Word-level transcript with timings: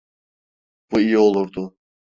Bu 0.91 0.99
iyi 0.99 1.17
olurdu. 1.17 1.77